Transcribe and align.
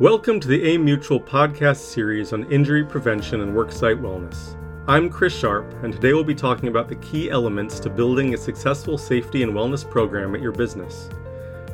Welcome 0.00 0.40
to 0.40 0.48
the 0.48 0.64
AIM 0.64 0.86
Mutual 0.86 1.20
podcast 1.20 1.76
series 1.76 2.32
on 2.32 2.50
injury 2.50 2.82
prevention 2.82 3.42
and 3.42 3.54
worksite 3.54 4.00
wellness. 4.00 4.56
I'm 4.88 5.10
Chris 5.10 5.38
Sharp, 5.38 5.70
and 5.84 5.92
today 5.92 6.14
we'll 6.14 6.24
be 6.24 6.34
talking 6.34 6.70
about 6.70 6.88
the 6.88 6.96
key 6.96 7.30
elements 7.30 7.78
to 7.80 7.90
building 7.90 8.32
a 8.32 8.38
successful 8.38 8.96
safety 8.96 9.42
and 9.42 9.52
wellness 9.52 9.88
program 9.88 10.34
at 10.34 10.40
your 10.40 10.50
business. 10.50 11.10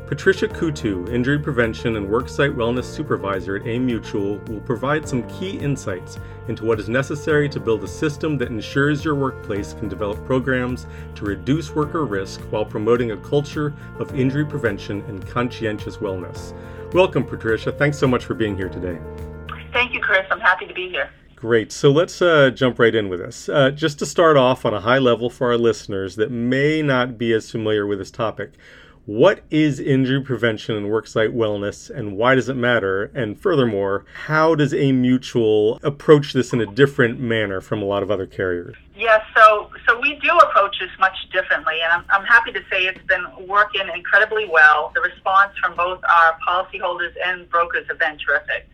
Patricia 0.09 0.49
Coutu, 0.49 1.09
Injury 1.13 1.39
Prevention 1.39 1.95
and 1.95 2.09
Worksite 2.09 2.57
Wellness 2.57 2.85
Supervisor 2.85 3.57
at 3.57 3.67
AIM 3.69 3.87
Mutual, 3.87 4.39
will 4.49 4.61
provide 4.61 5.09
some 5.09 5.23
key 5.29 5.51
insights 5.59 6.19
into 6.49 6.65
what 6.65 6.81
is 6.81 6.89
necessary 6.89 7.49
to 7.49 7.61
build 7.61 7.85
a 7.85 7.89
system 7.89 8.37
that 8.39 8.51
ensures 8.51 9.05
your 9.05 9.15
workplace 9.15 9.75
can 9.75 9.89
develop 9.89 10.23
programs 10.27 10.87
to 11.15 11.25
reduce 11.25 11.75
worker 11.75 12.05
risk 12.05 12.41
while 12.51 12.65
promoting 12.65 13.13
a 13.13 13.17
culture 13.19 13.73
of 14.01 14.19
injury 14.19 14.45
prevention 14.45 15.03
and 15.09 15.25
conscientious 15.29 15.99
wellness. 15.99 16.53
Welcome, 16.95 17.25
Patricia. 17.25 17.71
Thanks 17.71 17.99
so 17.99 18.09
much 18.09 18.25
for 18.25 18.33
being 18.33 18.57
here 18.57 18.71
today. 18.71 18.99
Thank 19.75 19.93
you, 19.93 20.01
Chris. 20.01 20.25
I'm 20.31 20.41
happy 20.41 20.67
to 20.67 20.73
be 20.73 20.89
here. 20.89 21.11
Great. 21.37 21.71
So 21.71 21.91
let's 21.91 22.23
uh, 22.23 22.51
jump 22.51 22.79
right 22.79 22.95
in 22.95 23.11
with 23.11 23.21
this. 23.21 23.49
Uh, 23.49 23.71
just 23.71 23.99
to 23.99 24.07
start 24.07 24.39
off 24.39 24.65
on 24.65 24.73
a 24.73 24.81
high 24.81 24.99
level 24.99 25.29
for 25.29 25.49
our 25.49 25.59
listeners 25.59 26.17
that 26.17 26.31
may 26.31 26.81
not 26.81 27.19
be 27.19 27.35
as 27.35 27.51
familiar 27.51 27.87
with 27.87 27.99
this 27.99 28.11
topic, 28.11 28.53
what 29.05 29.43
is 29.51 29.81
injury 29.81 30.23
prevention 30.23 30.77
and 30.77 30.87
worksite 30.87 31.35
wellness 31.35 31.91
and 31.91 32.17
why 32.17 32.35
does 32.35 32.49
it 32.49 32.57
matter? 32.57 33.11
And 33.15 33.39
furthermore, 33.39 34.07
how 34.25 34.55
does 34.55 34.73
AIM 34.73 35.03
Mutual 35.03 35.79
approach 35.83 36.33
this 36.33 36.55
in 36.55 36.61
a 36.63 36.67
different 36.67 37.21
manner 37.21 37.61
from 37.61 37.83
a 37.83 37.85
lot 37.85 38.03
of 38.03 38.11
other 38.11 38.27
carriers? 38.27 38.77
Yes, 38.97 39.21
so 39.37 39.71
so 39.99 40.03
we 40.03 40.15
do 40.21 40.37
approach 40.39 40.77
this 40.81 40.91
much 40.99 41.17
differently, 41.33 41.75
and 41.83 41.93
I'm, 41.93 42.05
I'm 42.11 42.27
happy 42.27 42.53
to 42.53 42.61
say 42.71 42.85
it's 42.85 43.05
been 43.07 43.25
working 43.47 43.83
incredibly 43.95 44.47
well. 44.47 44.93
The 44.95 45.01
response 45.01 45.53
from 45.63 45.77
both 45.77 46.01
our 46.05 46.39
policyholders 46.47 47.13
and 47.25 47.49
brokers 47.51 47.87
have 47.89 47.99
been 47.99 48.19
terrific. 48.19 48.69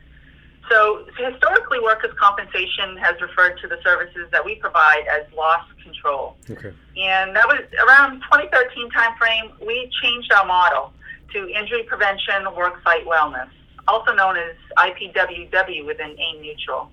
So, 0.70 1.06
historically, 1.18 1.79
workers' 1.80 2.15
compensation 2.18 2.96
has 2.96 3.21
referred 3.21 3.59
to 3.60 3.68
the 3.68 3.76
services 3.85 4.29
that 4.32 4.45
we 4.45 4.54
provide 4.57 5.04
as 5.10 5.30
loss 5.37 5.63
control. 5.82 6.37
Okay. 6.48 6.73
And 6.96 7.37
that 7.37 7.46
was 7.46 7.60
around 7.87 8.23
2013 8.32 8.88
timeframe. 8.91 9.52
We 9.66 9.91
changed 10.02 10.32
our 10.32 10.46
model 10.46 10.93
to 11.35 11.48
injury 11.48 11.82
prevention, 11.82 12.46
worksite 12.57 13.04
wellness, 13.04 13.51
also 13.88 14.15
known 14.15 14.37
as 14.38 14.57
IPWW 14.79 15.85
within 15.85 16.16
AIM 16.18 16.41
Mutual. 16.41 16.91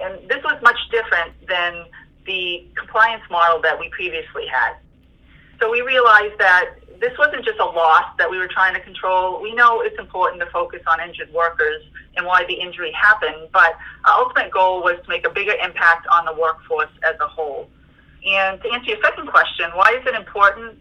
And 0.00 0.28
this 0.28 0.42
was 0.42 0.60
much 0.62 0.78
different 0.90 1.32
than 1.46 1.84
the 2.26 2.66
compliance 2.76 3.22
model 3.30 3.60
that 3.62 3.78
we 3.78 3.88
previously 3.90 4.46
had. 4.46 4.74
So 5.60 5.70
we 5.70 5.80
realized 5.80 6.38
that 6.38 6.74
this 7.00 7.12
wasn't 7.18 7.44
just 7.44 7.58
a 7.58 7.64
loss 7.64 8.04
that 8.18 8.30
we 8.30 8.38
were 8.38 8.48
trying 8.48 8.74
to 8.74 8.80
control. 8.80 9.42
We 9.42 9.54
know 9.54 9.80
it's 9.80 9.98
important 9.98 10.40
to 10.40 10.46
focus 10.50 10.80
on 10.86 11.00
injured 11.00 11.32
workers 11.32 11.82
and 12.16 12.26
why 12.26 12.44
the 12.46 12.54
injury 12.54 12.92
happened, 12.92 13.48
but 13.52 13.74
our 14.04 14.20
ultimate 14.20 14.52
goal 14.52 14.82
was 14.82 14.96
to 15.02 15.08
make 15.08 15.26
a 15.26 15.30
bigger 15.30 15.54
impact 15.64 16.06
on 16.06 16.24
the 16.24 16.32
workforce 16.32 16.90
as 17.04 17.16
a 17.20 17.26
whole. 17.26 17.68
And 18.24 18.62
to 18.62 18.72
answer 18.72 18.90
your 18.90 19.02
second 19.02 19.26
question, 19.26 19.70
why 19.74 19.98
is 20.00 20.06
it 20.06 20.14
important? 20.14 20.78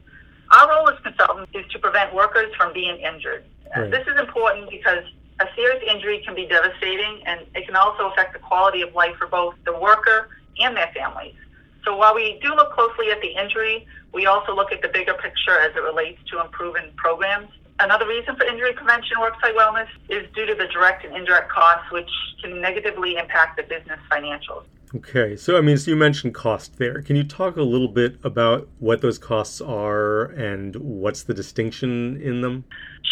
Our 0.52 0.70
role 0.70 0.90
as 0.90 1.00
consultants 1.02 1.52
is 1.56 1.66
to 1.72 1.80
prevent 1.80 2.14
workers 2.14 2.54
from 2.56 2.72
being 2.74 2.98
injured. 2.98 3.44
Right. 3.76 3.90
This 3.90 4.06
is 4.06 4.20
important 4.20 4.70
because 4.70 5.04
a 5.40 5.46
serious 5.56 5.82
injury 5.90 6.22
can 6.24 6.36
be 6.36 6.46
devastating 6.46 7.24
and 7.26 7.42
it 7.56 7.66
can 7.66 7.76
also 7.76 8.12
affect 8.12 8.34
the 8.34 8.40
quality 8.40 8.82
of 8.82 8.94
life 8.94 9.16
for 9.18 9.28
both 9.28 9.56
the 9.66 9.78
worker 9.80 10.30
and 10.60 10.76
their 10.76 10.92
families. 10.96 11.36
So 11.84 11.96
while 11.96 12.14
we 12.14 12.40
do 12.42 12.54
look 12.54 12.74
closely 12.74 13.12
at 13.12 13.22
the 13.22 13.30
injury, 13.30 13.88
we 14.14 14.26
also 14.26 14.56
look 14.56 14.72
at 14.72 14.82
the 14.82 14.90
bigger 14.90 15.14
picture 15.14 15.60
as 15.60 15.76
it 15.76 15.82
relates 15.82 16.20
to 16.32 16.42
improving 16.42 16.92
programs. 16.96 17.50
Another 17.80 18.08
reason 18.08 18.36
for 18.36 18.44
injury 18.44 18.74
prevention 18.74 19.18
worksite 19.18 19.56
wellness 19.56 19.88
is 20.10 20.28
due 20.36 20.46
to 20.46 20.54
the 20.54 20.68
direct 20.68 21.04
and 21.04 21.16
indirect 21.16 21.52
costs, 21.52 21.92
which 21.92 22.10
can 22.44 22.62
negatively 22.62 23.16
impact 23.16 23.58
the 23.58 23.64
business 23.64 24.00
financials. 24.12 24.66
Okay, 24.94 25.38
so 25.38 25.58
I 25.58 25.62
mean, 25.62 25.78
so 25.78 25.90
you 25.90 25.98
mentioned 25.98 26.36
cost 26.36 26.78
there. 26.78 27.02
Can 27.02 27.16
you 27.16 27.24
talk 27.24 27.56
a 27.56 27.64
little 27.64 27.88
bit 27.88 28.18
about 28.24 28.68
what 28.80 29.02
those 29.02 29.18
costs 29.18 29.62
are 29.62 30.26
and 30.26 30.76
what's 30.76 31.24
the 31.24 31.34
distinction 31.34 32.22
in 32.22 32.42
them? 32.42 32.66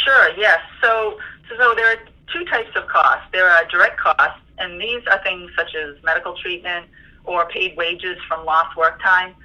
Sure. 0.03 0.29
Yes. 0.38 0.59
So, 0.81 1.17
so 1.57 1.73
there 1.75 1.94
are 1.94 1.99
two 2.33 2.44
types 2.45 2.69
of 2.75 2.85
costs. 2.88 3.23
There 3.31 3.49
are 3.49 3.63
direct 3.66 3.97
costs, 3.97 4.41
and 4.57 4.79
these 4.79 5.01
are 5.09 5.23
things 5.23 5.49
such 5.57 5.73
as 5.73 5.95
medical 6.03 6.35
treatment, 6.35 6.85
or 7.25 7.47
paid 7.47 7.75
wages 7.78 8.18
from 8.28 8.46
lost 8.46 8.75
work 8.78 9.02
time. 9.02 9.35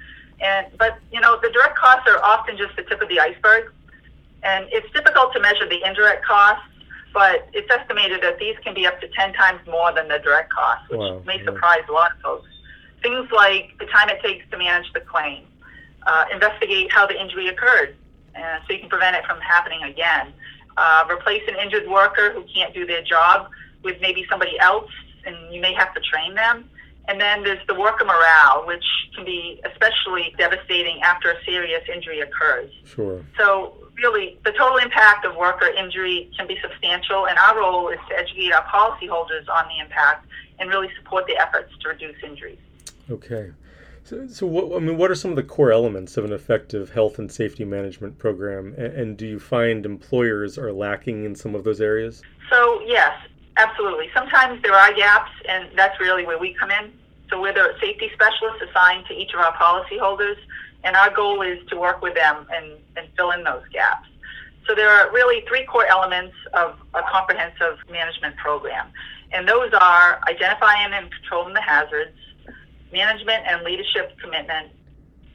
And 0.41 0.67
but 0.77 0.97
you 1.11 1.21
know 1.21 1.39
the 1.41 1.49
direct 1.49 1.77
costs 1.77 2.09
are 2.09 2.21
often 2.23 2.57
just 2.57 2.75
the 2.75 2.83
tip 2.83 3.01
of 3.01 3.09
the 3.09 3.19
iceberg, 3.19 3.71
and 4.43 4.67
it's 4.71 4.91
difficult 4.91 5.33
to 5.33 5.39
measure 5.39 5.67
the 5.67 5.81
indirect 5.85 6.25
costs. 6.25 6.65
But 7.13 7.47
it's 7.53 7.71
estimated 7.71 8.21
that 8.23 8.39
these 8.39 8.57
can 8.63 8.73
be 8.73 8.85
up 8.85 8.99
to 8.99 9.07
ten 9.09 9.33
times 9.33 9.61
more 9.67 9.93
than 9.93 10.09
the 10.09 10.19
direct 10.19 10.51
costs, 10.51 10.89
which 10.89 10.99
wow. 10.99 11.21
may 11.25 11.41
surprise 11.45 11.83
a 11.87 11.93
lot 11.93 12.11
of 12.11 12.19
folks. 12.19 12.49
Things 13.01 13.31
like 13.31 13.71
the 13.79 13.85
time 13.85 14.09
it 14.09 14.21
takes 14.21 14.49
to 14.51 14.57
manage 14.57 14.91
the 14.91 14.99
claim, 14.99 15.45
uh, 16.05 16.25
investigate 16.33 16.91
how 16.91 17.07
the 17.07 17.19
injury 17.19 17.47
occurred, 17.47 17.95
uh, 18.35 18.59
so 18.67 18.73
you 18.73 18.79
can 18.79 18.89
prevent 18.89 19.15
it 19.15 19.23
from 19.25 19.39
happening 19.39 19.83
again. 19.83 20.33
Uh, 20.75 21.05
replace 21.09 21.43
an 21.47 21.55
injured 21.63 21.87
worker 21.87 22.33
who 22.33 22.43
can't 22.53 22.73
do 22.73 22.85
their 22.85 23.01
job 23.01 23.49
with 23.83 23.95
maybe 24.01 24.25
somebody 24.29 24.59
else, 24.59 24.91
and 25.25 25.53
you 25.53 25.61
may 25.61 25.73
have 25.73 25.93
to 25.93 26.01
train 26.01 26.35
them. 26.35 26.69
And 27.07 27.19
then 27.21 27.43
there's 27.43 27.65
the 27.67 27.75
worker 27.75 28.03
morale, 28.03 28.65
which 28.65 28.83
can 29.15 29.25
be 29.25 29.61
especially 29.65 30.33
devastating 30.37 31.01
after 31.01 31.31
a 31.31 31.43
serious 31.45 31.83
injury 31.93 32.21
occurs. 32.21 32.71
Sure. 32.83 33.23
So, 33.37 33.75
really, 34.01 34.39
the 34.43 34.51
total 34.51 34.77
impact 34.77 35.25
of 35.25 35.35
worker 35.35 35.67
injury 35.67 36.31
can 36.37 36.47
be 36.47 36.57
substantial, 36.61 37.27
and 37.27 37.37
our 37.37 37.57
role 37.57 37.89
is 37.89 37.99
to 38.09 38.17
educate 38.17 38.51
our 38.51 38.65
policyholders 38.65 39.47
on 39.49 39.67
the 39.67 39.79
impact 39.79 40.27
and 40.59 40.69
really 40.69 40.89
support 40.97 41.25
the 41.27 41.37
efforts 41.37 41.71
to 41.81 41.89
reduce 41.89 42.15
injuries. 42.23 42.59
Okay. 43.09 43.51
So, 44.03 44.27
so 44.27 44.45
what, 44.45 44.75
I 44.75 44.79
mean, 44.79 44.97
what 44.97 45.09
are 45.09 45.15
some 45.15 45.31
of 45.31 45.35
the 45.35 45.43
core 45.43 45.71
elements 45.71 46.15
of 46.15 46.25
an 46.25 46.31
effective 46.31 46.91
health 46.91 47.17
and 47.17 47.31
safety 47.31 47.65
management 47.65 48.19
program, 48.19 48.75
and, 48.77 48.93
and 48.93 49.17
do 49.17 49.25
you 49.25 49.39
find 49.39 49.85
employers 49.85 50.57
are 50.57 50.71
lacking 50.71 51.23
in 51.25 51.35
some 51.35 51.55
of 51.55 51.63
those 51.63 51.81
areas? 51.81 52.21
So, 52.51 52.81
yes, 52.85 53.13
Absolutely. 53.57 54.09
Sometimes 54.13 54.61
there 54.61 54.73
are 54.73 54.93
gaps, 54.93 55.31
and 55.47 55.69
that's 55.75 55.99
really 55.99 56.25
where 56.25 56.37
we 56.37 56.53
come 56.53 56.71
in. 56.71 56.91
So 57.29 57.41
we're 57.41 57.53
the 57.53 57.73
safety 57.81 58.09
specialists 58.13 58.61
assigned 58.69 59.05
to 59.07 59.13
each 59.13 59.33
of 59.33 59.39
our 59.39 59.53
policyholders, 59.53 60.37
and 60.83 60.95
our 60.95 61.09
goal 61.09 61.41
is 61.41 61.59
to 61.69 61.77
work 61.77 62.01
with 62.01 62.15
them 62.15 62.45
and, 62.53 62.73
and 62.97 63.07
fill 63.15 63.31
in 63.31 63.43
those 63.43 63.63
gaps. 63.71 64.07
So 64.67 64.75
there 64.75 64.89
are 64.89 65.11
really 65.11 65.43
three 65.47 65.65
core 65.65 65.85
elements 65.85 66.35
of 66.53 66.75
a 66.93 67.01
comprehensive 67.11 67.77
management 67.89 68.35
program, 68.37 68.87
and 69.31 69.47
those 69.47 69.71
are 69.73 70.19
identifying 70.27 70.93
and 70.93 71.09
controlling 71.11 71.53
the 71.53 71.61
hazards, 71.61 72.17
management 72.91 73.43
and 73.47 73.63
leadership 73.63 74.17
commitment, 74.21 74.71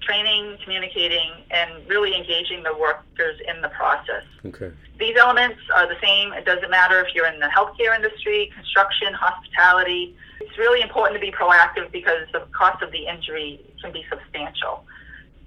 training, 0.00 0.58
communicating, 0.62 1.30
and 1.50 1.86
really 1.88 2.14
engaging 2.16 2.62
the 2.62 2.76
workers 2.76 3.40
in 3.46 3.60
the 3.60 3.68
process. 3.68 4.24
Okay. 4.44 4.72
These 4.98 5.16
elements 5.16 5.58
are 5.74 5.88
the 5.88 5.96
same. 6.02 6.32
It 6.32 6.44
doesn't 6.44 6.70
matter 6.70 7.00
if 7.00 7.14
you're 7.14 7.26
in 7.26 7.40
the 7.40 7.46
healthcare 7.46 7.94
industry, 7.94 8.50
construction, 8.54 9.12
hospitality. 9.14 10.16
It's 10.40 10.56
really 10.58 10.82
important 10.82 11.20
to 11.20 11.20
be 11.20 11.32
proactive 11.32 11.90
because 11.92 12.26
the 12.32 12.40
cost 12.52 12.82
of 12.82 12.92
the 12.92 13.06
injury 13.06 13.60
can 13.82 13.92
be 13.92 14.04
substantial. 14.10 14.84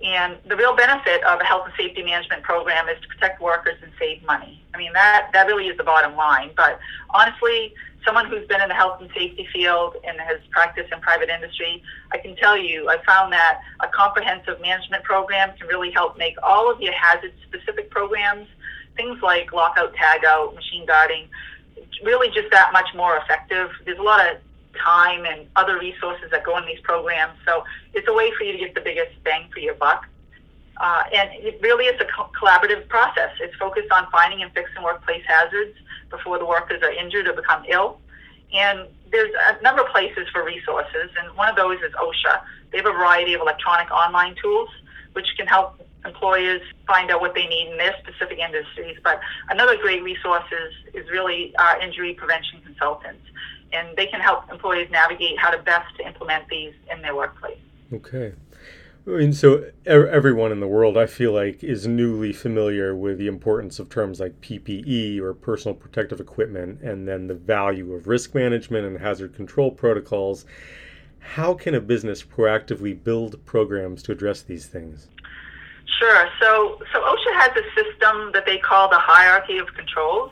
And 0.03 0.38
the 0.47 0.56
real 0.56 0.75
benefit 0.75 1.24
of 1.24 1.40
a 1.40 1.46
health 1.46 1.66
and 1.66 1.74
safety 1.78 2.03
management 2.03 2.44
program 2.44 2.90
is 2.90 3.00
to 3.02 3.08
protect 3.08 3.41
workers 3.41 3.78
and 3.81 3.91
save 3.97 4.22
money. 4.24 4.62
I 4.74 4.78
mean, 4.78 4.91
that, 4.94 5.30
that 5.34 5.47
really 5.47 5.68
is 5.68 5.78
the 5.78 5.84
bottom 5.84 6.16
line. 6.16 6.52
But 6.58 6.80
honestly, 7.12 7.74
someone 8.06 8.25
who's 8.25 8.47
been 8.47 8.62
in 8.62 8.69
the 8.69 8.75
health 8.75 9.02
and 9.02 9.09
safety 9.16 9.47
field 9.53 9.96
and 10.06 10.19
has 10.19 10.40
practiced 10.52 10.91
in 10.91 11.00
private 11.02 11.30
industry, 11.30 11.81
I 12.12 12.18
can 12.18 12.36
tell 12.36 12.58
you, 12.58 12.90
I 12.90 12.97
found 13.06 13.31
that 13.34 13.62
a 13.80 13.88
comprehensive 13.88 14.59
management 14.62 15.03
program 15.03 15.56
can 15.58 15.68
really 15.68 15.91
help 15.91 16.18
make 16.18 16.36
all 16.44 16.72
of 16.72 16.81
your 16.81 16.94
hazard 16.94 17.34
specific 17.47 17.90
programs, 17.90 18.47
things 18.96 19.22
like 19.22 19.53
lockout, 19.53 19.94
tagout, 19.96 20.56
machine 20.56 20.86
guarding, 20.86 21.28
really 22.03 22.30
just 22.30 22.52
that 22.52 22.72
much 22.73 22.88
more 22.96 23.17
effective. 23.17 23.70
There's 23.85 24.00
a 24.00 24.03
lot 24.03 24.20
of 24.29 24.38
time 24.84 25.26
and 25.26 25.47
other 25.55 25.78
resources 25.79 26.29
that 26.32 26.44
go 26.44 26.58
in 26.58 26.66
these 26.66 26.79
programs. 26.82 27.38
So 27.46 27.64
it's 27.94 28.08
a 28.08 28.14
way 28.14 28.32
for 28.38 28.44
you 28.44 28.53
to 28.53 28.59
get 28.59 28.76
the 28.76 28.82
biggest 28.82 29.11
bang 29.23 29.50
for 29.53 29.59
your 29.59 29.76
buck. 29.76 30.05
Uh, 30.78 31.03
and 31.14 31.29
it 31.34 31.59
really 31.61 31.85
is 31.85 31.99
a 32.02 32.05
co- 32.05 32.31
collaborative 32.40 32.87
process. 32.87 33.31
It's 33.40 33.55
focused 33.55 33.91
on 33.91 34.08
finding 34.11 34.41
and 34.41 34.52
fixing 34.53 34.84
workplace 34.84 35.23
hazards 35.28 35.78
before 36.09 36.40
the 36.40 36.46
workers 36.46 36.81
are 36.81 36.91
injured 36.91 37.28
or 37.28 37.34
become 37.34 37.64
ill. 37.70 37.99
And 38.53 38.87
there's 39.11 39.31
a 39.49 39.61
number 39.61 39.84
of 39.84 39.90
places 39.90 40.28
for 40.31 40.43
resources, 40.43 41.09
and 41.20 41.35
one 41.37 41.49
of 41.49 41.55
those 41.55 41.79
is 41.81 41.91
OSHA. 41.93 42.41
They 42.72 42.78
have 42.78 42.87
a 42.87 42.91
variety 42.91 43.34
of 43.34 43.41
electronic 43.41 43.91
online 43.91 44.35
tools 44.41 44.70
which 45.14 45.28
can 45.37 45.47
help 45.47 45.79
employers 46.05 46.61
find 46.85 47.09
out 47.11 47.22
what 47.22 47.34
they 47.34 47.46
need 47.47 47.72
in 47.72 47.78
their 47.78 47.96
specific 48.03 48.40
industries. 48.40 48.97
But 49.03 49.19
another 49.49 49.78
great 49.78 50.03
resource 50.03 50.43
is, 50.52 50.96
is 50.96 51.09
really 51.09 51.55
our 51.58 51.79
injury 51.79 52.14
prevention 52.14 52.61
consultants, 52.66 53.23
and 53.72 53.96
they 53.96 54.08
can 54.08 54.19
help 54.19 54.52
employees 54.52 54.90
navigate 54.91 55.37
how 55.40 55.52
to 55.52 55.61
best 55.61 55.93
implement 56.05 56.47
these 56.49 56.73
in 56.91 57.02
their 57.02 57.16
workplace. 57.16 57.58
Okay. 57.93 58.34
So 59.05 59.66
everyone 59.85 60.53
in 60.53 60.61
the 60.61 60.67
world, 60.67 60.97
I 60.97 61.08
feel 61.08 61.34
like, 61.34 61.61
is 61.61 61.85
newly 61.85 62.32
familiar 62.32 62.96
with 62.96 63.17
the 63.17 63.28
importance 63.28 63.78
of 63.78 63.90
terms 63.90 64.22
like 64.22 64.40
PPE 64.40 65.20
or 65.20 65.34
personal 65.34 65.76
protective 65.76 66.22
equipment, 66.22 66.82
and 66.82 67.05
then 67.05 67.28
the 67.28 67.34
value 67.34 67.94
of 67.94 68.08
risk 68.08 68.34
management 68.34 68.85
and 68.85 69.00
hazard 69.00 69.35
control 69.35 69.72
protocols. 69.72 70.46
How 71.20 71.53
can 71.53 71.76
a 71.76 71.82
business 71.82 72.23
proactively 72.23 73.02
build 73.02 73.46
programs 73.46 74.03
to 74.03 74.14
address 74.14 74.41
these 74.41 74.67
things? 74.67 75.09
Sure. 76.00 76.29
So, 76.41 76.79
so 76.94 77.02
OSHA 77.02 77.40
has 77.41 77.52
a 77.58 77.64
system 77.76 78.32
that 78.34 78.46
they 78.46 78.58
call 78.58 78.90
the 78.90 79.00
hierarchy 79.00 79.58
of 79.58 79.67
controls, 79.73 80.32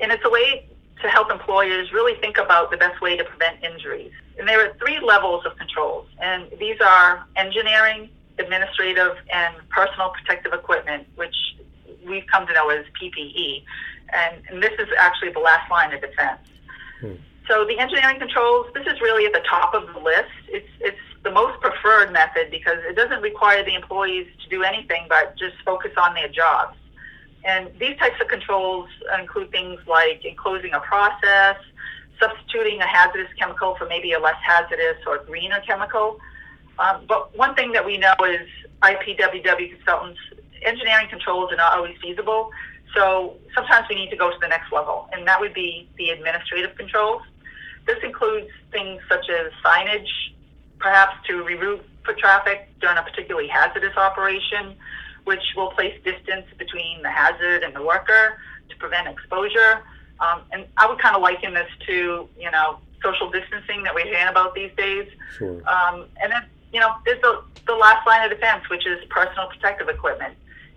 and 0.00 0.10
it's 0.10 0.24
a 0.24 0.30
way 0.30 0.66
to 1.02 1.08
help 1.08 1.30
employers 1.30 1.92
really 1.92 2.18
think 2.20 2.38
about 2.38 2.70
the 2.70 2.78
best 2.78 3.02
way 3.02 3.18
to 3.18 3.24
prevent 3.24 3.62
injuries. 3.62 4.12
And 4.38 4.48
there 4.48 4.64
are 4.64 4.74
three 4.74 5.00
levels 5.00 5.44
of 5.44 5.56
controls, 5.56 6.06
and 6.20 6.46
these 6.58 6.80
are 6.80 7.26
engineering, 7.36 8.08
administrative, 8.38 9.16
and 9.32 9.54
personal 9.68 10.10
protective 10.10 10.52
equipment, 10.52 11.06
which 11.16 11.34
we've 12.06 12.26
come 12.26 12.46
to 12.46 12.52
know 12.52 12.68
as 12.70 12.84
PPE. 13.00 13.64
And, 14.14 14.42
and 14.48 14.62
this 14.62 14.72
is 14.78 14.88
actually 14.96 15.32
the 15.32 15.40
last 15.40 15.70
line 15.70 15.92
of 15.92 16.00
defense. 16.00 16.40
Hmm. 17.00 17.12
So 17.48 17.64
the 17.64 17.78
engineering 17.78 18.18
controls, 18.18 18.66
this 18.74 18.86
is 18.86 19.00
really 19.00 19.26
at 19.26 19.32
the 19.32 19.42
top 19.48 19.74
of 19.74 19.92
the 19.92 20.00
list. 20.00 20.30
It's, 20.48 20.68
it's 20.80 20.98
the 21.24 21.30
most 21.30 21.60
preferred 21.60 22.12
method 22.12 22.50
because 22.50 22.78
it 22.88 22.94
doesn't 22.94 23.22
require 23.22 23.64
the 23.64 23.74
employees 23.74 24.26
to 24.42 24.48
do 24.48 24.62
anything 24.62 25.06
but 25.08 25.36
just 25.36 25.56
focus 25.64 25.92
on 25.96 26.14
their 26.14 26.28
jobs. 26.28 26.76
And 27.44 27.70
these 27.78 27.96
types 27.98 28.20
of 28.20 28.28
controls 28.28 28.88
include 29.18 29.50
things 29.50 29.80
like 29.86 30.24
enclosing 30.24 30.72
a 30.74 30.80
process, 30.80 31.56
substituting 32.20 32.80
a 32.80 32.86
hazardous 32.86 33.32
chemical 33.38 33.76
for 33.76 33.86
maybe 33.86 34.12
a 34.12 34.18
less 34.18 34.36
hazardous 34.42 34.98
or 35.06 35.18
greener 35.18 35.60
chemical. 35.66 36.18
Um, 36.78 37.04
but 37.08 37.36
one 37.36 37.54
thing 37.54 37.72
that 37.72 37.84
we 37.84 37.98
know 37.98 38.14
is 38.24 38.48
IPWW 38.82 39.76
consultants, 39.76 40.20
engineering 40.62 41.08
controls 41.08 41.52
are 41.52 41.56
not 41.56 41.74
always 41.74 41.96
feasible. 42.00 42.50
So 42.94 43.36
sometimes 43.54 43.86
we 43.88 43.96
need 43.96 44.10
to 44.10 44.16
go 44.16 44.30
to 44.30 44.36
the 44.40 44.48
next 44.48 44.72
level, 44.72 45.08
and 45.12 45.26
that 45.26 45.40
would 45.40 45.54
be 45.54 45.88
the 45.98 46.10
administrative 46.10 46.76
controls. 46.76 47.22
This 47.86 47.98
includes 48.02 48.48
things 48.70 49.00
such 49.08 49.28
as 49.28 49.52
signage, 49.64 50.08
perhaps 50.78 51.14
to 51.26 51.44
reroute 51.44 51.82
foot 52.04 52.18
traffic 52.18 52.68
during 52.80 52.96
a 52.96 53.02
particularly 53.02 53.48
hazardous 53.48 53.96
operation, 53.96 54.76
which 55.24 55.42
will 55.56 55.70
place 55.72 55.94
distance 56.04 56.46
between 56.58 57.02
the 57.02 57.10
hazard 57.10 57.62
and 57.62 57.74
the 57.74 57.82
worker 57.82 58.38
to 58.68 58.76
prevent 58.76 59.08
exposure. 59.08 59.82
Um, 60.20 60.42
and 60.52 60.66
I 60.76 60.86
would 60.86 60.98
kind 60.98 61.14
of 61.14 61.22
liken 61.22 61.54
this 61.54 61.68
to, 61.86 62.28
you 62.38 62.50
know, 62.50 62.78
social 63.02 63.30
distancing 63.30 63.82
that 63.84 63.94
we're 63.94 64.06
hearing 64.06 64.28
about 64.28 64.54
these 64.54 64.70
days. 64.76 65.08
Sure. 65.36 65.62
Um, 65.68 66.06
and 66.20 66.32
then, 66.32 66.42
you 66.72 66.80
know, 66.80 66.94
there's 67.04 67.20
the, 67.22 67.42
the 67.66 67.74
last 67.74 68.06
line 68.06 68.24
of 68.24 68.30
defense, 68.30 68.68
which 68.68 68.86
is 68.86 69.04
personal 69.08 69.48
protective 69.48 69.88
equipment. 69.88 70.34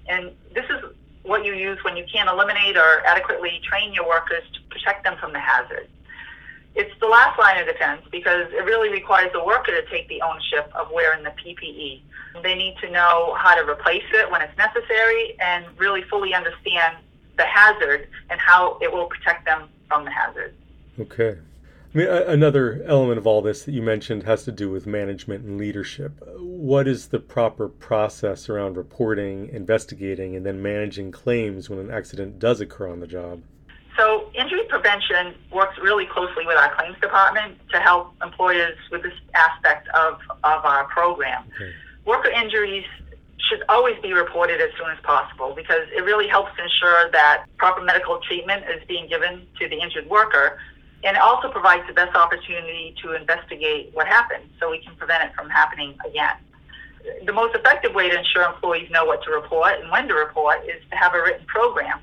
And 0.07 0.31
this 0.53 0.65
is 0.69 0.93
what 1.23 1.45
you 1.45 1.53
use 1.53 1.79
when 1.83 1.97
you 1.97 2.05
can't 2.11 2.29
eliminate 2.29 2.77
or 2.77 3.05
adequately 3.05 3.61
train 3.63 3.93
your 3.93 4.07
workers 4.07 4.43
to 4.53 4.59
protect 4.69 5.03
them 5.03 5.17
from 5.19 5.33
the 5.33 5.39
hazard. 5.39 5.87
It's 6.73 6.91
the 7.01 7.07
last 7.07 7.37
line 7.37 7.59
of 7.59 7.67
defense 7.67 8.01
because 8.11 8.47
it 8.51 8.63
really 8.63 8.89
requires 8.89 9.31
the 9.33 9.43
worker 9.43 9.71
to 9.71 9.85
take 9.89 10.07
the 10.07 10.21
ownership 10.21 10.71
of 10.73 10.89
wearing 10.91 11.23
the 11.23 11.31
PPE. 11.31 12.01
They 12.43 12.55
need 12.55 12.77
to 12.81 12.89
know 12.89 13.35
how 13.37 13.55
to 13.55 13.69
replace 13.69 14.05
it 14.13 14.31
when 14.31 14.41
it's 14.41 14.57
necessary 14.57 15.35
and 15.39 15.65
really 15.77 16.01
fully 16.03 16.33
understand 16.33 16.97
the 17.41 17.47
hazard 17.47 18.07
and 18.29 18.39
how 18.39 18.77
it 18.81 18.91
will 18.91 19.07
protect 19.07 19.45
them 19.45 19.67
from 19.87 20.05
the 20.05 20.11
hazard. 20.11 20.53
Okay. 20.99 21.37
I 21.93 21.97
mean, 21.97 22.07
another 22.07 22.83
element 22.85 23.17
of 23.17 23.27
all 23.27 23.41
this 23.41 23.63
that 23.63 23.73
you 23.73 23.81
mentioned 23.81 24.23
has 24.23 24.45
to 24.45 24.51
do 24.51 24.69
with 24.69 24.85
management 24.85 25.43
and 25.43 25.57
leadership. 25.57 26.13
What 26.37 26.87
is 26.87 27.07
the 27.07 27.19
proper 27.19 27.67
process 27.67 28.47
around 28.47 28.77
reporting, 28.77 29.49
investigating, 29.49 30.35
and 30.35 30.45
then 30.45 30.61
managing 30.61 31.11
claims 31.11 31.69
when 31.69 31.79
an 31.79 31.91
accident 31.91 32.39
does 32.39 32.61
occur 32.61 32.87
on 32.87 32.99
the 33.01 33.07
job? 33.07 33.41
So, 33.97 34.31
injury 34.33 34.63
prevention 34.69 35.33
works 35.51 35.77
really 35.81 36.05
closely 36.05 36.45
with 36.45 36.57
our 36.57 36.73
claims 36.75 36.95
department 37.01 37.57
to 37.71 37.79
help 37.79 38.13
employers 38.23 38.77
with 38.89 39.03
this 39.03 39.13
aspect 39.33 39.89
of, 39.89 40.13
of 40.45 40.63
our 40.63 40.85
program. 40.85 41.43
Okay. 41.55 41.73
Worker 42.05 42.29
injuries 42.29 42.85
should 43.51 43.63
always 43.67 43.99
be 44.01 44.13
reported 44.13 44.61
as 44.61 44.69
soon 44.77 44.89
as 44.89 44.97
possible 45.03 45.53
because 45.53 45.85
it 45.95 46.03
really 46.03 46.27
helps 46.27 46.51
ensure 46.57 47.11
that 47.11 47.45
proper 47.57 47.81
medical 47.83 48.19
treatment 48.21 48.63
is 48.69 48.81
being 48.87 49.07
given 49.09 49.45
to 49.59 49.67
the 49.67 49.75
injured 49.75 50.09
worker. 50.09 50.57
And 51.03 51.17
it 51.17 51.21
also 51.21 51.51
provides 51.51 51.85
the 51.87 51.93
best 51.93 52.15
opportunity 52.15 52.95
to 53.03 53.13
investigate 53.13 53.89
what 53.93 54.07
happened 54.07 54.45
so 54.59 54.71
we 54.71 54.79
can 54.79 54.95
prevent 54.95 55.23
it 55.23 55.35
from 55.35 55.49
happening 55.49 55.97
again. 56.07 56.35
The 57.25 57.33
most 57.33 57.55
effective 57.55 57.93
way 57.93 58.09
to 58.09 58.17
ensure 58.17 58.43
employees 58.43 58.89
know 58.91 59.05
what 59.05 59.23
to 59.23 59.31
report 59.31 59.81
and 59.81 59.91
when 59.91 60.07
to 60.07 60.13
report 60.13 60.63
is 60.63 60.81
to 60.91 60.95
have 60.95 61.13
a 61.13 61.21
written 61.21 61.45
program 61.47 61.99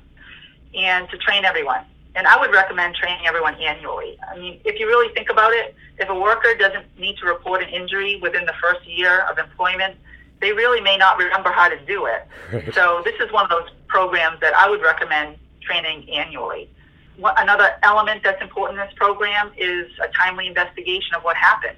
and 0.75 1.09
to 1.09 1.17
train 1.17 1.45
everyone. 1.45 1.85
And 2.15 2.27
I 2.27 2.37
would 2.37 2.51
recommend 2.51 2.95
training 2.95 3.25
everyone 3.25 3.55
annually. 3.55 4.17
I 4.29 4.37
mean, 4.37 4.59
if 4.65 4.79
you 4.79 4.87
really 4.87 5.13
think 5.13 5.29
about 5.29 5.53
it, 5.53 5.73
if 5.97 6.09
a 6.09 6.19
worker 6.19 6.53
doesn't 6.59 6.85
need 6.99 7.17
to 7.17 7.25
report 7.25 7.63
an 7.63 7.69
injury 7.69 8.19
within 8.21 8.45
the 8.45 8.53
first 8.61 8.85
year 8.85 9.21
of 9.31 9.37
employment, 9.37 9.95
they 10.41 10.51
really 10.53 10.81
may 10.81 10.97
not 10.97 11.17
remember 11.17 11.51
how 11.51 11.67
to 11.67 11.77
do 11.85 12.05
it. 12.05 12.73
so 12.73 13.01
this 13.03 13.15
is 13.19 13.31
one 13.31 13.43
of 13.43 13.49
those 13.49 13.69
programs 13.87 14.39
that 14.41 14.53
I 14.55 14.69
would 14.69 14.81
recommend 14.81 15.37
training 15.61 16.09
annually. 16.09 16.69
Another 17.37 17.71
element 17.83 18.21
that's 18.23 18.41
important 18.41 18.79
in 18.79 18.85
this 18.85 18.95
program 18.95 19.51
is 19.57 19.87
a 20.01 20.07
timely 20.09 20.47
investigation 20.47 21.15
of 21.15 21.23
what 21.23 21.35
happened. 21.35 21.77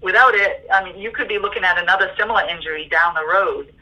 Without 0.00 0.34
it, 0.34 0.66
I 0.72 0.84
mean, 0.84 0.98
you 0.98 1.10
could 1.10 1.28
be 1.28 1.38
looking 1.38 1.64
at 1.64 1.76
another 1.76 2.12
similar 2.16 2.46
injury 2.48 2.88
down 2.88 3.14
the 3.14 3.26
road. 3.26 3.74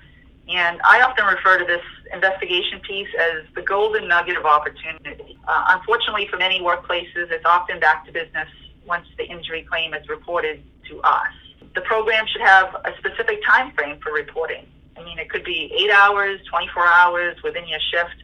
And 0.49 0.81
I 0.83 1.03
often 1.03 1.27
refer 1.27 1.59
to 1.59 1.65
this 1.67 1.83
investigation 2.11 2.81
piece 2.81 3.09
as 3.21 3.45
the 3.55 3.61
golden 3.61 4.09
nugget 4.09 4.39
of 4.39 4.47
opportunity. 4.47 5.39
Uh, 5.47 5.65
unfortunately, 5.77 6.27
for 6.31 6.39
many 6.39 6.61
workplaces, 6.61 7.31
it's 7.31 7.45
often 7.45 7.79
back 7.81 8.07
to 8.07 8.13
business 8.13 8.49
once 8.87 9.07
the 9.19 9.25
injury 9.25 9.67
claim 9.69 9.93
is 9.93 10.09
reported 10.09 10.63
to 10.89 11.01
us 11.03 11.29
the 11.75 11.81
program 11.82 12.26
should 12.26 12.43
have 12.43 12.75
a 12.85 12.93
specific 12.99 13.41
time 13.44 13.73
frame 13.73 13.99
for 14.00 14.12
reporting. 14.12 14.67
I 14.97 15.05
mean, 15.05 15.19
it 15.19 15.31
could 15.31 15.44
be 15.44 15.73
eight 15.79 15.91
hours, 15.91 16.41
24 16.50 16.87
hours 16.87 17.37
within 17.43 17.69
your 17.69 17.79
shift, 17.91 18.23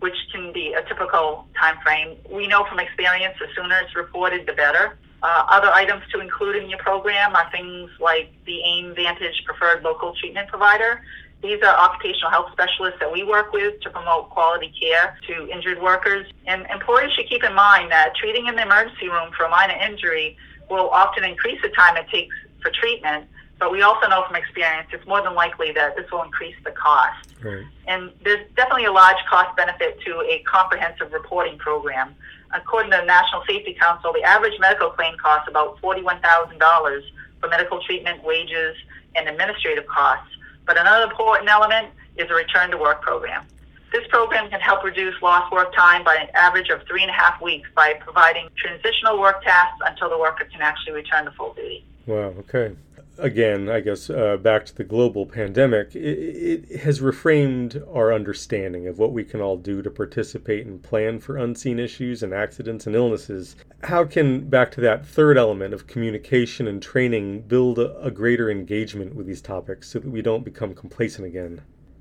which 0.00 0.14
can 0.32 0.52
be 0.52 0.72
a 0.72 0.82
typical 0.82 1.46
time 1.58 1.76
frame. 1.82 2.16
We 2.30 2.46
know 2.46 2.64
from 2.68 2.78
experience 2.78 3.34
the 3.40 3.46
sooner 3.56 3.78
it's 3.84 3.94
reported, 3.96 4.46
the 4.46 4.52
better. 4.52 4.98
Uh, 5.22 5.44
other 5.48 5.68
items 5.68 6.02
to 6.12 6.20
include 6.20 6.56
in 6.56 6.68
your 6.68 6.80
program 6.80 7.34
are 7.36 7.48
things 7.52 7.90
like 8.00 8.32
the 8.44 8.60
AIM 8.62 8.94
Vantage 8.94 9.42
Preferred 9.46 9.84
Local 9.84 10.14
Treatment 10.16 10.48
Provider. 10.48 11.02
These 11.42 11.62
are 11.62 11.74
occupational 11.74 12.30
health 12.30 12.50
specialists 12.52 12.98
that 13.00 13.10
we 13.10 13.24
work 13.24 13.52
with 13.52 13.80
to 13.80 13.90
promote 13.90 14.30
quality 14.30 14.72
care 14.80 15.18
to 15.28 15.48
injured 15.48 15.80
workers. 15.80 16.26
And 16.46 16.66
employers 16.70 17.12
should 17.14 17.28
keep 17.28 17.42
in 17.42 17.54
mind 17.54 17.90
that 17.90 18.14
treating 18.16 18.46
in 18.46 18.54
the 18.54 18.62
emergency 18.62 19.08
room 19.08 19.30
for 19.36 19.44
a 19.44 19.50
minor 19.50 19.74
injury 19.74 20.36
will 20.70 20.88
often 20.90 21.24
increase 21.24 21.60
the 21.62 21.68
time 21.70 21.96
it 21.96 22.06
takes 22.10 22.34
for 22.62 22.70
treatment. 22.70 23.26
But 23.58 23.70
we 23.70 23.82
also 23.82 24.08
know 24.08 24.24
from 24.26 24.36
experience 24.36 24.88
it's 24.92 25.06
more 25.06 25.22
than 25.22 25.34
likely 25.34 25.70
that 25.72 25.94
this 25.96 26.10
will 26.10 26.22
increase 26.22 26.56
the 26.64 26.72
cost. 26.72 27.34
Right. 27.42 27.64
And 27.86 28.10
there's 28.24 28.44
definitely 28.56 28.86
a 28.86 28.92
large 28.92 29.22
cost 29.28 29.56
benefit 29.56 30.00
to 30.00 30.20
a 30.22 30.42
comprehensive 30.50 31.12
reporting 31.12 31.58
program. 31.58 32.14
According 32.52 32.90
to 32.90 32.98
the 32.98 33.04
National 33.04 33.42
Safety 33.48 33.76
Council, 33.78 34.12
the 34.12 34.22
average 34.22 34.58
medical 34.58 34.90
claim 34.90 35.16
costs 35.16 35.48
about 35.48 35.80
$41,000 35.80 37.02
for 37.40 37.48
medical 37.48 37.80
treatment, 37.82 38.22
wages, 38.24 38.76
and 39.14 39.28
administrative 39.28 39.86
costs. 39.86 40.34
But 40.66 40.78
another 40.78 41.04
important 41.04 41.48
element 41.48 41.88
is 42.16 42.30
a 42.30 42.34
return 42.34 42.70
to 42.70 42.76
work 42.76 43.00
program. 43.00 43.46
This 43.92 44.06
program 44.08 44.48
can 44.48 44.60
help 44.60 44.82
reduce 44.84 45.20
lost 45.20 45.52
work 45.52 45.74
time 45.74 46.02
by 46.02 46.16
an 46.16 46.28
average 46.34 46.70
of 46.70 46.82
three 46.86 47.02
and 47.02 47.10
a 47.10 47.14
half 47.14 47.40
weeks 47.42 47.68
by 47.76 47.94
providing 48.00 48.48
transitional 48.56 49.20
work 49.20 49.42
tasks 49.44 49.78
until 49.84 50.08
the 50.08 50.18
worker 50.18 50.48
can 50.50 50.62
actually 50.62 50.94
return 50.94 51.26
to 51.26 51.30
full 51.32 51.52
duty. 51.52 51.84
Wow, 52.06 52.34
okay. 52.40 52.74
Again, 53.18 53.68
I 53.68 53.80
guess 53.80 54.10
uh, 54.10 54.36
back 54.38 54.64
to 54.66 54.74
the 54.74 54.84
global 54.84 55.26
pandemic, 55.26 55.94
it, 55.94 56.00
it, 56.00 56.80
has 56.80 57.00
reframed 57.00 57.80
our 57.94 58.12
understanding 58.12 58.88
of 58.88 58.98
what 58.98 59.12
we 59.12 59.22
can 59.22 59.40
all 59.40 59.56
do 59.56 59.82
to 59.82 59.90
participate 59.90 60.66
and 60.66 60.82
plan 60.82 61.20
for 61.20 61.36
unseen 61.36 61.78
issues 61.78 62.22
and 62.22 62.32
accidents 62.32 62.86
and 62.86 62.96
illnesses. 62.96 63.54
How 63.84 64.04
can, 64.04 64.48
back 64.48 64.72
to 64.72 64.80
that 64.80 65.06
third 65.06 65.36
element 65.36 65.74
of 65.74 65.86
communication 65.86 66.66
and 66.66 66.82
training, 66.82 67.42
build 67.42 67.78
a, 67.78 67.96
a 68.00 68.10
greater 68.10 68.50
engagement 68.50 69.14
with 69.14 69.26
these 69.26 69.42
topics 69.42 69.88
so 69.90 69.98
that 70.00 70.10
we 70.10 70.22
don't 70.22 70.44
become 70.44 70.74
complacent 70.74 71.26
again? 71.26 71.60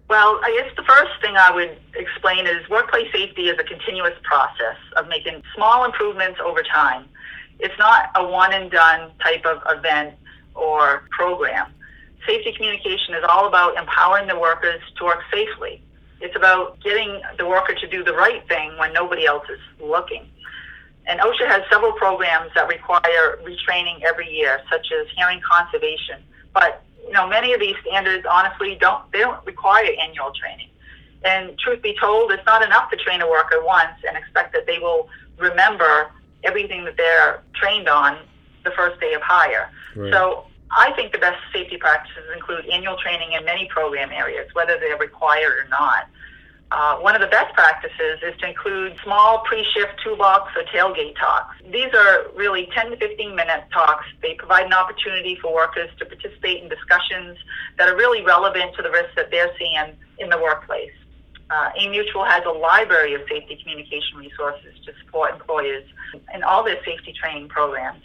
Well, 0.10 0.40
I 0.44 0.58
guess 0.60 0.76
the 0.76 0.84
first 0.84 1.12
thing 1.22 1.38
I 1.38 1.52
would 1.52 1.78
explain 1.96 2.48
is 2.48 2.68
workplace 2.70 3.12
safety 3.14 3.50
is 3.50 3.60
a 3.60 3.64
continuous 3.64 4.18
process 4.24 4.78
of 4.98 5.08
making 5.08 5.44
small 5.56 5.86
improvements 5.86 6.40
over 6.44 6.64
time. 6.64 7.06
It's 7.62 7.78
not 7.78 8.10
a 8.16 8.26
one 8.26 8.54
and 8.54 8.72
done 8.72 9.12
type 9.24 9.46
of 9.46 9.62
event 9.78 10.16
or 10.56 11.04
program. 11.12 11.72
Safety 12.26 12.54
communication 12.54 13.14
is 13.14 13.24
all 13.30 13.48
about 13.48 13.78
empowering 13.78 14.28
the 14.28 14.38
workers 14.38 14.82
to 14.98 15.06
work 15.06 15.22
safely. 15.32 15.82
It's 16.20 16.36
about 16.36 16.80
getting 16.82 17.22
the 17.38 17.48
worker 17.48 17.74
to 17.76 17.88
do 17.88 18.04
the 18.04 18.14
right 18.14 18.48
thing 18.48 18.78
when 18.78 18.94
nobody 18.94 19.26
else 19.26 19.46
is 19.50 19.60
looking. 19.80 20.28
And 21.08 21.20
OSHA 21.20 21.48
has 21.48 21.62
several 21.72 21.94
programs 21.94 22.52
that 22.56 22.68
require 22.68 23.40
retraining 23.44 24.02
every 24.04 24.30
year, 24.30 24.62
such 24.70 24.88
as 24.92 25.08
hearing 25.16 25.42
conservation. 25.42 26.22
But 26.54 26.84
you 27.06 27.12
know, 27.12 27.28
many 27.28 27.54
of 27.54 27.60
these 27.60 27.76
standards 27.86 28.26
honestly 28.30 28.78
don't 28.80 29.12
they 29.12 29.20
don't 29.20 29.44
require 29.46 29.88
annual 30.00 30.32
training. 30.40 30.70
And 31.24 31.58
truth 31.60 31.82
be 31.82 31.96
told, 32.00 32.32
it's 32.32 32.46
not 32.46 32.64
enough 32.64 32.90
to 32.90 32.98
train 32.98 33.22
a 33.22 33.30
worker 33.30 33.64
once 33.64 33.98
and 34.08 34.18
expect 34.18 34.54
that 34.54 34.66
they 34.66 34.80
will 34.80 35.08
remember 35.38 36.12
everything 36.44 36.86
that 36.86 36.98
they're 36.98 37.42
trained 37.56 37.88
on 37.88 38.18
the 38.64 38.72
first 38.72 39.00
day 39.00 39.14
of 39.14 39.22
hire. 39.22 39.70
Right. 39.96 40.14
So 40.14 40.46
I 40.72 40.94
think 40.94 41.12
the 41.12 41.20
best 41.20 41.38
safety 41.54 41.78
practices 41.78 42.24
include 42.34 42.66
annual 42.68 42.98
training 42.98 43.34
in 43.34 43.44
many 43.46 43.68
program 43.70 44.12
areas, 44.12 44.48
whether 44.54 44.78
they're 44.80 44.98
required 44.98 45.66
or 45.66 45.68
not. 45.70 46.08
Uh, 46.72 46.96
one 47.00 47.14
of 47.14 47.22
the 47.22 47.28
best 47.28 47.54
practices 47.54 48.20
is 48.24 48.40
to 48.40 48.48
include 48.48 48.98
small 49.04 49.40
pre-shift 49.40 49.92
toolbox 50.02 50.56
or 50.56 50.64
tailgate 50.74 51.18
talks. 51.20 51.58
These 51.70 51.94
are 51.94 52.32
really 52.34 52.70
10 52.74 52.92
to 52.92 52.98
15 52.98 53.36
minute 53.36 53.66
talks. 53.74 54.06
They 54.22 54.36
provide 54.36 54.68
an 54.68 54.74
opportunity 54.74 55.38
for 55.42 55.54
workers 55.54 55.90
to 56.00 56.06
participate 56.06 56.64
in 56.64 56.70
discussions 56.70 57.38
that 57.78 57.90
are 57.90 57.98
really 57.98 58.24
relevant 58.24 58.74
to 58.78 58.82
the 58.82 58.90
risks 58.90 59.12
that 59.18 59.30
they're 59.32 59.52
seeing 59.60 59.98
in 60.20 60.30
the 60.30 60.38
workplace. 60.38 60.94
Uh, 61.52 61.70
AIM-Mutual 61.78 62.24
has 62.24 62.44
a 62.46 62.50
library 62.50 63.14
of 63.14 63.22
safety 63.30 63.58
communication 63.62 64.18
resources 64.18 64.74
to 64.86 64.94
support 65.04 65.34
employers 65.34 65.84
in 66.34 66.44
all 66.44 66.64
their 66.64 66.78
safety 66.86 67.14
training 67.14 67.50
programs. 67.50 68.04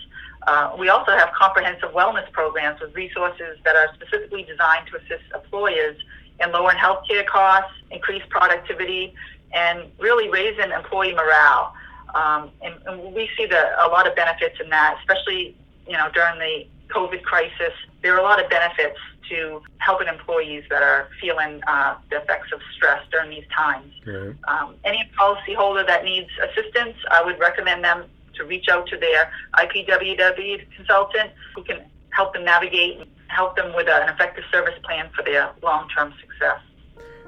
Uh, 0.48 0.74
we 0.78 0.88
also 0.88 1.12
have 1.12 1.30
comprehensive 1.32 1.90
wellness 1.90 2.30
programs 2.32 2.80
with 2.80 2.94
resources 2.94 3.56
that 3.64 3.76
are 3.76 3.88
specifically 3.94 4.42
designed 4.42 4.86
to 4.88 4.96
assist 4.96 5.24
employers 5.32 5.96
in 6.40 6.50
lowering 6.50 6.76
healthcare 6.76 7.24
costs, 7.26 7.70
increase 7.90 8.22
productivity, 8.30 9.14
and 9.52 9.84
really 9.98 10.28
raising 10.28 10.72
employee 10.72 11.14
morale. 11.14 11.72
Um, 12.14 12.50
and, 12.62 12.74
and, 12.86 13.14
we 13.14 13.28
see 13.36 13.46
the, 13.46 13.62
a 13.84 13.88
lot 13.88 14.08
of 14.08 14.16
benefits 14.16 14.56
in 14.60 14.70
that, 14.70 14.96
especially 15.00 15.56
you 15.86 15.96
know 15.96 16.08
during 16.14 16.38
the 16.38 16.66
COVID 16.95 17.23
crisis. 17.23 17.73
There 18.02 18.14
are 18.14 18.19
a 18.19 18.23
lot 18.23 18.43
of 18.43 18.49
benefits 18.50 18.99
to 19.28 19.62
helping 19.78 20.09
employees 20.09 20.64
that 20.71 20.83
are 20.83 21.09
feeling 21.21 21.61
uh, 21.66 21.97
the 22.11 22.19
effects 22.19 22.52
of 22.52 22.61
stress 22.75 23.00
during 23.11 23.31
these 23.31 23.49
times. 23.55 23.93
Right. 24.07 24.35
Um, 24.49 24.76
any 24.85 25.11
policyholder 25.19 25.87
that 25.87 26.05
needs 26.05 26.28
assistance, 26.43 26.97
I 27.11 27.23
would 27.25 27.38
recommend 27.38 27.85
them 27.85 28.05
to 28.35 28.45
reach 28.45 28.69
out 28.69 28.87
to 28.88 28.97
their 28.97 29.31
IPWW 29.55 30.66
consultant 30.76 31.31
who 31.55 31.64
can 31.64 31.85
help 32.11 32.35
them 32.35 32.45
navigate 32.45 33.00
and 33.00 33.11
help 33.28 33.57
them 33.57 33.75
with 33.75 33.88
an 33.88 34.09
effective 34.09 34.45
service 34.52 34.78
plan 34.85 35.11
for 35.14 35.23
their 35.23 35.50
long 35.62 35.88
term 35.88 36.14
success. 36.21 36.61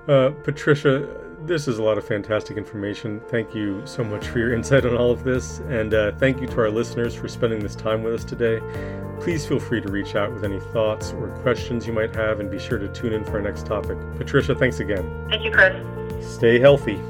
Uh, 0.07 0.31
Patricia, 0.45 1.07
this 1.45 1.69
is 1.69 1.79
a 1.79 1.83
lot 1.83 1.99
of 1.99 2.05
fantastic 2.05 2.57
information. 2.57 3.21
Thank 3.29 3.55
you 3.55 3.83
so 3.85 4.05
much 4.05 4.27
for 4.29 4.39
your 4.39 4.53
insight 4.53 4.85
on 4.85 4.97
all 4.97 5.11
of 5.11 5.25
this. 5.25 5.61
And 5.69 5.95
uh, 5.95 6.13
thank 6.13 6.41
you 6.41 6.47
to 6.49 6.61
our 6.61 6.71
listeners 6.71 7.15
for 7.15 7.29
spending 7.29 7.61
this 7.61 7.75
time 7.75 8.03
with 8.03 8.15
us 8.15 8.25
today. 8.25 8.61
Please 9.21 9.47
feel 9.47 9.61
free 9.61 9.81
to 9.81 9.91
reach 9.91 10.15
out 10.15 10.33
with 10.33 10.45
any 10.45 10.61
thoughts 10.61 11.13
or 11.13 11.29
questions 11.43 11.87
you 11.87 11.93
might 11.93 12.15
have 12.15 12.41
and 12.41 12.51
be 12.51 12.59
sure 12.59 12.79
to 12.79 12.89
tune 12.89 13.13
in 13.13 13.25
for 13.25 13.33
our 13.33 13.43
next 13.43 13.67
topic. 13.67 13.99
Patricia, 14.17 14.55
thanks 14.55 14.81
again. 14.81 15.27
Thank 15.29 15.45
you, 15.45 15.51
Chris. 15.51 15.75
Stay 16.21 16.59
healthy. 16.59 17.01